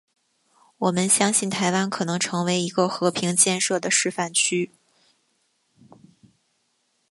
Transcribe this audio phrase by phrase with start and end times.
[0.79, 4.71] 我们相信台湾可能成为一个和平建设的示范区。